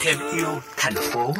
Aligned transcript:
Thêm 0.00 0.18
yêu 0.36 0.60
thành 0.76 0.94
phố. 1.12 1.34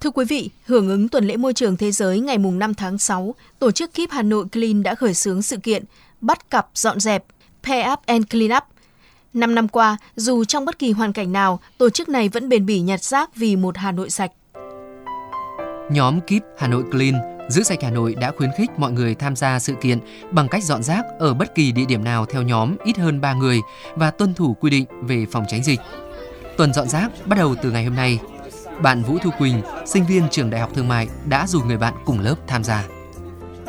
Thưa 0.00 0.10
quý 0.10 0.24
vị, 0.24 0.50
hưởng 0.66 0.88
ứng 0.88 1.08
tuần 1.08 1.24
lễ 1.24 1.36
môi 1.36 1.52
trường 1.52 1.76
thế 1.76 1.92
giới 1.92 2.20
ngày 2.20 2.38
5 2.38 2.74
tháng 2.74 2.98
6, 2.98 3.34
tổ 3.58 3.70
chức 3.70 3.94
Keep 3.94 4.10
Hà 4.10 4.22
Nội 4.22 4.44
Clean 4.52 4.82
đã 4.82 4.94
khởi 4.94 5.14
xướng 5.14 5.42
sự 5.42 5.56
kiện 5.56 5.84
bắt 6.20 6.50
cặp 6.50 6.68
dọn 6.74 7.00
dẹp, 7.00 7.24
pair 7.62 7.92
up 7.92 8.00
and 8.06 8.24
clean 8.30 8.56
up. 8.56 8.64
Năm 9.34 9.54
năm 9.54 9.68
qua, 9.68 9.96
dù 10.16 10.44
trong 10.44 10.64
bất 10.64 10.78
kỳ 10.78 10.92
hoàn 10.92 11.12
cảnh 11.12 11.32
nào, 11.32 11.60
tổ 11.78 11.90
chức 11.90 12.08
này 12.08 12.28
vẫn 12.28 12.48
bền 12.48 12.66
bỉ 12.66 12.80
nhặt 12.80 13.04
rác 13.04 13.36
vì 13.36 13.56
một 13.56 13.76
Hà 13.76 13.92
Nội 13.92 14.10
sạch. 14.10 14.30
Nhóm 15.90 16.20
Keep 16.26 16.42
Hà 16.58 16.68
Nội 16.68 16.84
Clean 16.90 17.31
Giữ 17.48 17.62
sạch 17.62 17.78
Hà 17.82 17.90
Nội 17.90 18.14
đã 18.20 18.32
khuyến 18.36 18.50
khích 18.56 18.70
mọi 18.76 18.92
người 18.92 19.14
tham 19.14 19.36
gia 19.36 19.58
sự 19.58 19.74
kiện 19.80 19.98
bằng 20.30 20.48
cách 20.48 20.64
dọn 20.64 20.82
rác 20.82 21.04
ở 21.18 21.34
bất 21.34 21.54
kỳ 21.54 21.72
địa 21.72 21.84
điểm 21.88 22.04
nào 22.04 22.26
theo 22.26 22.42
nhóm 22.42 22.76
ít 22.84 22.98
hơn 22.98 23.20
3 23.20 23.32
người 23.32 23.60
và 23.94 24.10
tuân 24.10 24.34
thủ 24.34 24.56
quy 24.60 24.70
định 24.70 24.84
về 25.02 25.26
phòng 25.32 25.44
tránh 25.48 25.62
dịch. 25.62 25.80
Tuần 26.56 26.72
dọn 26.72 26.88
rác 26.88 27.08
bắt 27.26 27.38
đầu 27.38 27.54
từ 27.62 27.70
ngày 27.70 27.84
hôm 27.84 27.96
nay. 27.96 28.18
Bạn 28.82 29.02
Vũ 29.02 29.18
Thu 29.18 29.30
Quỳnh, 29.38 29.62
sinh 29.86 30.06
viên 30.06 30.22
trường 30.30 30.50
Đại 30.50 30.60
học 30.60 30.70
Thương 30.74 30.88
mại 30.88 31.08
đã 31.24 31.46
rủ 31.46 31.60
người 31.60 31.76
bạn 31.76 31.94
cùng 32.04 32.20
lớp 32.20 32.34
tham 32.46 32.64
gia. 32.64 32.84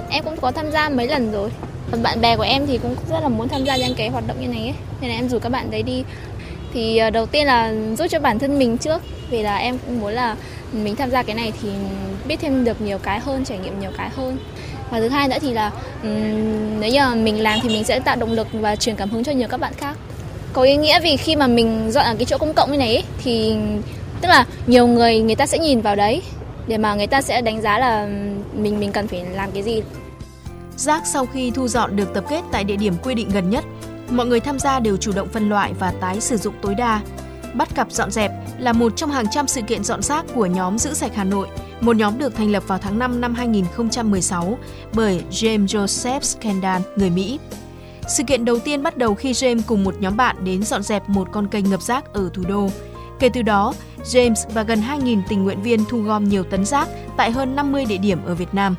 Em 0.09 0.23
cũng 0.23 0.38
có 0.42 0.52
tham 0.52 0.72
gia 0.72 0.90
mấy 0.90 1.08
lần 1.08 1.31
rồi. 1.31 1.52
Bạn 2.03 2.22
bè 2.22 2.38
của 2.38 2.44
em 2.44 2.67
thì 2.67 2.78
cũng 2.78 2.95
rất 3.09 3.20
là 3.22 3.30
muốn 3.30 3.50
tham 3.50 3.66
gia 3.66 3.78
những 3.78 3.95
cái 3.98 4.09
hoạt 4.09 4.28
động 4.28 4.42
như 4.42 4.48
này 4.48 4.62
ấy. 4.62 4.76
Nên 5.02 5.09
là 5.09 5.16
em 5.16 5.30
rủ 5.30 5.40
các 5.40 5.50
bạn 5.50 5.72
đấy 5.72 5.84
đi. 5.84 6.03
Thì 6.73 6.98
ờ, 6.98 7.09
đầu 7.09 7.26
tiên 7.26 7.48
là 7.48 7.73
giúp 7.98 8.05
cho 8.09 8.20
bản 8.20 8.40
thân 8.40 8.59
mình 8.59 8.78
trước 8.78 9.02
vì 9.30 9.42
là 9.42 9.55
em 9.55 9.78
cũng 9.86 10.00
muốn 10.00 10.14
là 10.14 10.36
mình 10.73 10.95
tham 10.95 11.09
gia 11.09 11.23
cái 11.23 11.36
này 11.36 11.54
thì 11.62 11.70
biết 12.27 12.40
thêm 12.41 12.63
được 12.63 12.81
nhiều 12.81 12.98
cái 12.98 13.20
hơn 13.20 13.45
trải 13.45 13.58
nghiệm 13.58 13.80
nhiều 13.80 13.91
cái 13.98 14.09
hơn. 14.09 14.38
Và 14.91 15.00
thứ 15.00 15.09
hai 15.09 15.27
nữa 15.27 15.38
thì 15.41 15.54
là 15.54 15.72
nếu 16.80 16.91
như 16.91 17.23
mình 17.23 17.41
làm 17.41 17.59
thì 17.64 17.70
mình 17.70 17.84
sẽ 17.84 18.00
tạo 18.00 18.16
động 18.16 18.31
lực 18.31 18.48
và 18.54 18.76
truyền 18.76 18.95
cảm 18.95 19.09
hứng 19.09 19.23
cho 19.23 19.31
nhiều 19.31 19.48
các 19.48 19.59
bạn 19.59 19.73
khác. 19.78 19.98
Có 20.53 20.61
ý 20.61 20.75
nghĩa 20.75 21.00
vì 21.00 21.17
khi 21.17 21.36
mà 21.36 21.48
mình 21.48 21.92
dọn 21.92 22.06
ở 22.06 22.16
cái 22.16 22.25
chỗ 22.25 22.38
công 22.38 22.53
cộng 22.53 22.72
như 22.72 22.78
này 22.78 22.95
ấy, 22.95 23.03
thì 23.23 23.56
tức 24.22 24.30
là 24.30 24.45
nhiều 24.67 24.88
người 24.88 25.20
người 25.20 25.36
ta 25.36 25.45
sẽ 25.45 25.58
nhìn 25.58 25.81
vào 25.81 25.95
đấy 25.95 26.22
để 26.67 26.78
mà 26.78 26.95
người 26.95 27.08
ta 27.08 27.22
sẽ 27.22 27.42
đánh 27.42 27.61
giá 27.61 27.80
là 27.80 28.08
mình 28.53 28.80
mình 28.80 28.92
cần 28.92 29.08
phải 29.08 29.26
làm 29.33 29.52
cái 29.52 29.64
gì. 29.64 29.81
Rác 30.78 31.02
sau 31.05 31.26
khi 31.26 31.52
thu 31.52 31.67
dọn 31.67 31.95
được 31.95 32.14
tập 32.14 32.23
kết 32.30 32.42
tại 32.52 32.64
địa 32.64 32.76
điểm 32.76 32.94
quy 33.03 33.16
định 33.16 33.30
gần 33.30 33.50
nhất, 33.50 33.64
mọi 34.09 34.26
người 34.26 34.39
tham 34.39 34.59
gia 34.59 34.80
đều 34.80 34.98
chủ 34.98 35.11
động 35.11 35.28
phân 35.33 35.50
loại 35.50 35.72
và 35.80 35.94
tái 36.02 36.22
sử 36.22 36.38
dụng 36.38 36.53
tối 36.61 36.76
đa. 36.76 37.02
Bắt 37.54 37.76
cặp 37.76 37.92
dọn 37.92 38.12
dẹp 38.12 38.32
là 38.59 38.73
một 38.73 38.94
trong 38.96 39.12
hàng 39.12 39.26
trăm 39.32 39.48
sự 39.48 39.62
kiện 39.62 39.84
dọn 39.84 40.02
rác 40.02 40.26
của 40.36 40.46
nhóm 40.46 40.78
Giữ 40.78 40.94
sạch 40.94 41.12
Hà 41.16 41.23
Nội, 41.23 41.48
một 41.82 41.95
nhóm 41.95 42.18
được 42.18 42.36
thành 42.36 42.52
lập 42.52 42.64
vào 42.68 42.78
tháng 42.78 43.00
5 43.00 43.22
năm 43.22 43.34
2016 43.34 44.58
bởi 44.94 45.23
James 45.32 45.66
Joseph 45.66 46.22
Scandal, 46.22 46.82
người 46.95 47.10
Mỹ. 47.10 47.40
Sự 48.08 48.23
kiện 48.23 48.45
đầu 48.45 48.60
tiên 48.60 48.84
bắt 48.84 48.98
đầu 48.98 49.16
khi 49.16 49.32
James 49.32 49.62
cùng 49.68 49.84
một 49.84 49.95
nhóm 50.00 50.18
bạn 50.18 50.36
đến 50.44 50.64
dọn 50.64 50.84
dẹp 50.84 51.10
một 51.10 51.28
con 51.32 51.48
kênh 51.48 51.70
ngập 51.70 51.82
rác 51.82 52.14
ở 52.14 52.30
thủ 52.34 52.44
đô. 52.48 52.70
Kể 53.20 53.30
từ 53.30 53.42
đó, 53.42 53.73
James 54.04 54.50
và 54.54 54.64
gần 54.64 54.82
2.000 54.82 55.22
tình 55.30 55.44
nguyện 55.44 55.62
viên 55.62 55.86
thu 55.90 56.02
gom 56.02 56.23
nhiều 56.23 56.44
tấn 56.44 56.66
rác 56.66 56.88
tại 57.17 57.32
hơn 57.32 57.56
50 57.56 57.86
địa 57.86 57.98
điểm 57.98 58.26
ở 58.26 58.36
Việt 58.36 58.54
Nam. 58.54 58.76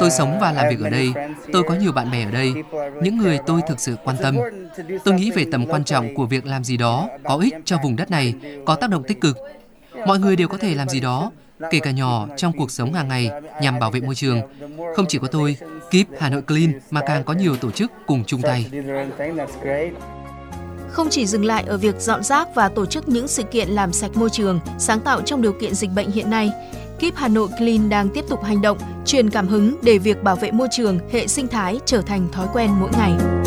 Tôi 0.00 0.10
sống 0.10 0.38
và 0.40 0.52
làm 0.52 0.66
việc 0.70 0.80
ở 0.80 0.90
đây. 0.90 1.12
Tôi 1.52 1.62
có 1.62 1.74
nhiều 1.74 1.92
bạn 1.92 2.10
bè 2.10 2.24
ở 2.24 2.30
đây, 2.30 2.52
những 3.02 3.18
người 3.18 3.38
tôi 3.46 3.60
thực 3.68 3.80
sự 3.80 3.96
quan 4.04 4.16
tâm. 4.22 4.36
Tôi 5.04 5.14
nghĩ 5.14 5.30
về 5.30 5.46
tầm 5.52 5.66
quan 5.66 5.84
trọng 5.84 6.14
của 6.14 6.26
việc 6.26 6.46
làm 6.46 6.64
gì 6.64 6.76
đó 6.76 7.08
có 7.24 7.36
ích 7.36 7.54
cho 7.64 7.76
vùng 7.82 7.96
đất 7.96 8.10
này, 8.10 8.34
có 8.66 8.74
tác 8.74 8.90
động 8.90 9.02
tích 9.02 9.20
cực. 9.20 9.36
Mọi 10.06 10.18
người 10.18 10.36
đều 10.36 10.48
có 10.48 10.56
thể 10.58 10.74
làm 10.74 10.88
gì 10.88 11.00
đó, 11.00 11.30
kể 11.70 11.78
cả 11.78 11.90
nhỏ 11.90 12.26
trong 12.36 12.52
cuộc 12.58 12.70
sống 12.70 12.92
hàng 12.92 13.08
ngày 13.08 13.30
nhằm 13.60 13.78
bảo 13.78 13.90
vệ 13.90 14.00
môi 14.00 14.14
trường. 14.14 14.40
Không 14.96 15.06
chỉ 15.08 15.18
có 15.18 15.26
tôi, 15.26 15.56
Keep 15.90 16.06
Hà 16.18 16.28
Nội 16.28 16.42
Clean 16.42 16.72
mà 16.90 17.00
càng 17.06 17.24
có 17.24 17.32
nhiều 17.32 17.56
tổ 17.56 17.70
chức 17.70 17.92
cùng 18.06 18.24
chung 18.26 18.42
tay. 18.42 18.66
Không 20.90 21.08
chỉ 21.10 21.26
dừng 21.26 21.44
lại 21.44 21.64
ở 21.66 21.76
việc 21.78 21.94
dọn 21.98 22.22
rác 22.22 22.54
và 22.54 22.68
tổ 22.68 22.86
chức 22.86 23.08
những 23.08 23.28
sự 23.28 23.42
kiện 23.42 23.68
làm 23.68 23.92
sạch 23.92 24.10
môi 24.14 24.30
trường, 24.30 24.60
sáng 24.78 25.00
tạo 25.00 25.20
trong 25.22 25.42
điều 25.42 25.52
kiện 25.52 25.74
dịch 25.74 25.90
bệnh 25.94 26.10
hiện 26.10 26.30
nay, 26.30 26.50
ekip 27.02 27.16
Hà 27.16 27.28
Nội 27.28 27.48
Clean 27.58 27.88
đang 27.88 28.08
tiếp 28.08 28.24
tục 28.28 28.44
hành 28.44 28.62
động, 28.62 28.78
truyền 29.06 29.30
cảm 29.30 29.48
hứng 29.48 29.76
để 29.82 29.98
việc 29.98 30.22
bảo 30.22 30.36
vệ 30.36 30.50
môi 30.50 30.68
trường, 30.70 30.98
hệ 31.12 31.26
sinh 31.26 31.48
thái 31.48 31.80
trở 31.86 32.02
thành 32.02 32.28
thói 32.32 32.46
quen 32.52 32.70
mỗi 32.80 32.90
ngày. 32.92 33.41